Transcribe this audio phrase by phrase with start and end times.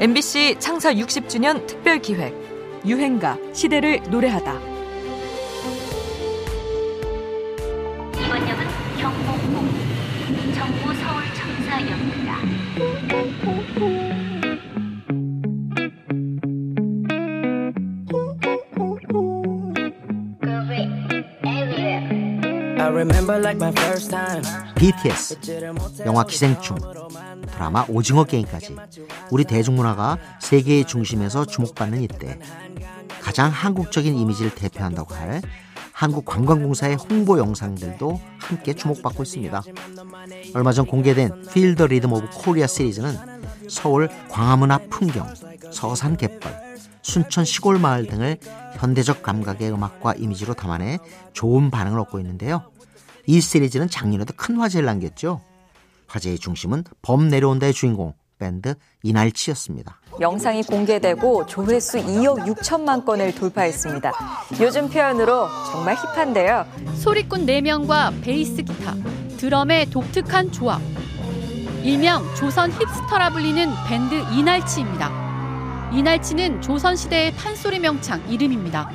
[0.00, 2.32] MBC 창사 60주년 특별 기획
[2.86, 4.52] 유행가 시대를 노래하다.
[8.12, 8.64] 이번 역은
[9.00, 9.54] 경복궁
[10.54, 12.38] 정부 서울 청사역입니다.
[24.76, 25.36] BTS,
[26.06, 26.76] 영화 기생충,
[27.48, 28.76] 드라마 오징어 게임까지
[29.30, 32.38] 우리 대중문화가 세계의 중심에서 주목받는 이때
[33.20, 35.42] 가장 한국적인 이미지를 대표한다고 할
[35.92, 39.62] 한국관광공사의 홍보 영상들도 함께 주목받고 있습니다.
[40.54, 43.16] 얼마 전 공개된 the Rhythm of Korea 시리즈는
[43.68, 45.26] 서울 광화문 앞 풍경,
[45.72, 46.68] 서산 갯벌,
[47.02, 48.38] 순천 시골 마을 등을
[48.76, 50.98] 현대적 감각의 음악과 이미지로 담아내
[51.32, 52.62] 좋은 반응을 얻고 있는데요.
[53.26, 55.40] 이 시리즈는 작년에도 큰 화제를 남겼죠.
[56.08, 60.00] 화제의 중심은 범 내려온다의 주인공 밴드 이날치였습니다.
[60.20, 64.12] 영상이 공개되고 조회수 2억 6천만 건을 돌파했습니다.
[64.60, 66.66] 요즘 표현으로 정말 힙한데요.
[66.94, 68.94] 소리꾼 4명과 베이스 기타,
[69.36, 70.80] 드럼의 독특한 조합.
[71.82, 75.90] 일명 조선 힙스터라 불리는 밴드 이날치입니다.
[75.92, 78.90] 이날치는 조선시대의 판소리 명창 이름입니다.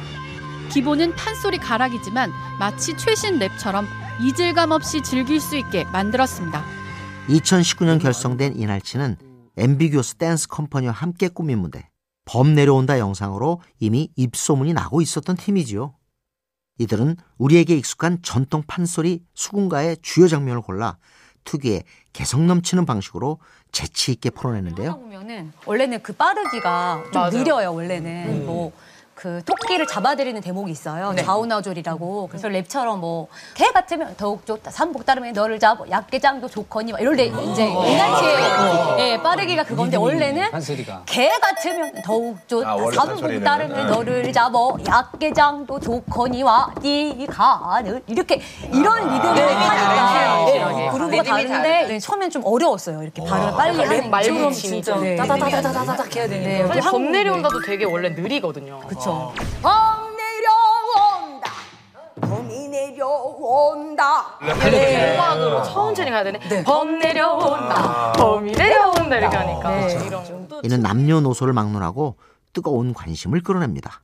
[0.72, 3.86] 기본은 판소리 가락이지만 마치 최신 랩처럼
[4.22, 6.83] 이질감 없이 즐길 수 있게 만들었습니다.
[7.28, 9.18] 2019년 결성된 이날치는
[9.58, 11.90] 엠비교스 댄스 컴퍼니와 함께 꾸민 무대
[12.26, 15.94] 범 내려온다 영상으로 이미 입소문이 나고 있었던 팀이지요.
[16.80, 20.98] 이들은 우리에게 익숙한 전통 판소리 수군가의 주요 장면을 골라
[21.44, 23.40] 특유의 개성 넘치는 방식으로
[23.72, 24.98] 재치 있게 풀어내는데요.
[25.00, 27.32] 보면은 원래는 그 빠르기가 좀 맞아요.
[27.32, 27.74] 느려요.
[27.74, 28.72] 원래는 뭐.
[29.24, 31.16] 그 토끼를 잡아들이는 대목이 있어요.
[31.16, 32.28] 좌우나졸이라고.
[32.30, 34.70] 그래서 랩처럼 뭐, 개 같으면 더욱 좋다.
[34.70, 35.86] 삼복 따르면 너를 잡어.
[35.90, 36.92] 약개장도 좋거니.
[36.92, 38.36] 막 이럴 때 이제 이날치의
[39.00, 41.04] 예, 빠르기가 그건데 원래는 판소리가.
[41.06, 42.70] 개 같으면 더욱 좋다.
[42.70, 43.44] 아, 원래 삼복.
[43.46, 43.84] 따르면 네.
[43.86, 44.78] 너를 잡어.
[44.86, 48.42] 약개장도 좋거니와 네가는 이렇게
[48.74, 53.02] 이런 리듬을 하니까 예, 그루브가 다른데 네, 처음엔 좀 어려웠어요.
[53.02, 54.10] 이렇게 발음을 빨리 하는 게.
[54.10, 55.16] 말처럼 진짜 네.
[55.16, 56.28] 따다다다다닥 해야.
[56.28, 58.82] 네, 사실 범 내려온다도 되게 원래 느리거든요.
[58.82, 59.13] 그쵸.
[59.62, 61.52] 범 내려온다.
[62.22, 64.40] 범이 내려온다.
[64.42, 66.64] 음악으로 천천히 가야 되네.
[66.64, 68.14] 범 내려온다.
[68.14, 69.90] 범이 내려온다 이렇게 하니까.
[69.90, 70.50] 이런.
[70.64, 72.18] 이는 남녀노소를 막론하고
[72.54, 74.04] 뜨거운 관심을 끌어냅니다.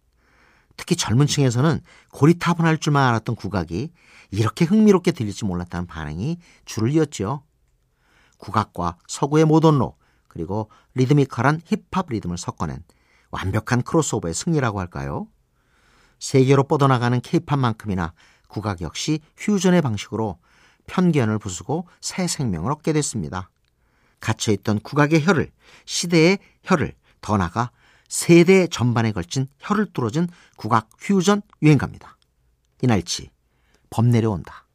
[0.75, 1.81] 특히 젊은 층에서는
[2.11, 3.91] 고리타분할 줄만 알았던 국악이
[4.31, 7.43] 이렇게 흥미롭게 들릴지 몰랐다는 반응이 줄을 이었죠.
[8.37, 9.95] 국악과 서구의 모던로
[10.27, 12.83] 그리고 리드미컬한 힙합 리듬을 섞어낸
[13.31, 15.27] 완벽한 크로스오버의 승리라고 할까요?
[16.19, 18.13] 세계로 뻗어나가는 케이팝만큼이나
[18.47, 20.39] 국악 역시 퓨전의 방식으로
[20.87, 23.49] 편견을 부수고 새 생명을 얻게 됐습니다.
[24.19, 25.51] 갇혀있던 국악의 혀를,
[25.85, 27.71] 시대의 혀를, 더 나아가
[28.07, 32.17] 세대 전반에 걸친 혀를 뚫어준 국악 퓨전 유행가입니다.
[32.81, 33.29] 이날치,
[33.89, 34.65] 범 내려온다.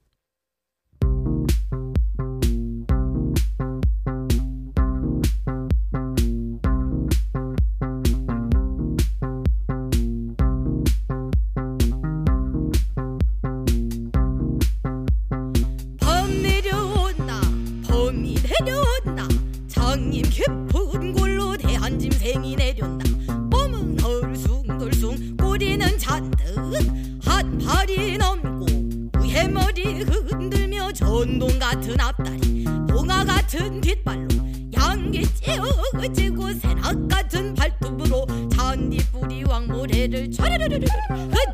[20.15, 23.35] 장님 깊은 골로 대한 짐승이 내려온다.
[23.51, 26.57] 몸은 헐숭덜숭 꼬리는 잔뜩
[27.25, 28.67] 한 팔이 넘고
[29.21, 34.29] 위에 머리 흔들며 전동 같은 앞다리 봉화 같은 뒷발로
[34.73, 40.87] 양기 찌어지고 새낙 같은 발톱으로 잔디뿌리 왕모래를 촤르르르르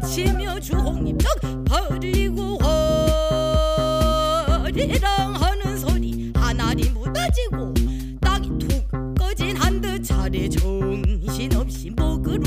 [0.02, 2.58] 그치며 주홍잎 떡 버리고
[4.48, 7.59] 허리랑 하는 소리 하나리 무너지고
[10.30, 12.42] 한듯 차례 정신없이 목으로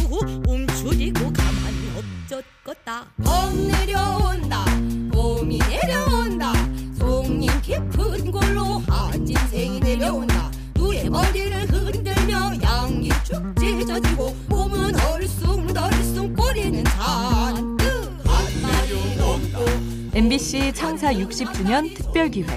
[0.47, 1.91] 움츠리고 가만히
[2.29, 3.05] 엎젖었다.
[3.23, 4.65] 범 내려온다
[5.11, 6.53] 봄이 내려온다
[6.97, 10.49] 송님 깊은 골로 한진생이 내려온다.
[10.75, 17.83] 누의 머리를 흔들며 양이 축 찢어지고 몸은 얼숭덜숭 꼬리는 잔뜩.
[20.15, 22.47] MBC 창사 60주년 특별 기획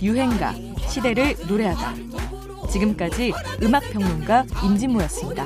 [0.00, 0.54] 유행가
[0.88, 2.21] 시대를 노래하다.
[2.72, 3.32] 지금까지
[3.62, 5.44] 음악 평론가 임진모였습니다.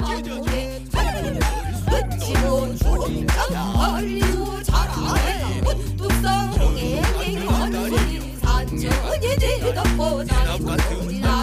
[11.16, 11.35] 스